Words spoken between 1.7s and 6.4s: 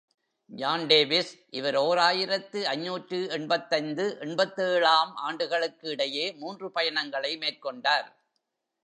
ஓர் ஆயிரத்து ஐநூற்று எண்பத்தைந்து எண்பத்தேழு ஆம் ஆண்டுகளுக்கிடையே